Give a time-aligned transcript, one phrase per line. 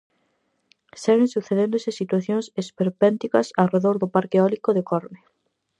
[1.03, 5.19] Seguen sucedéndose situacións esperpénticas arredor do parque eólico de Corme.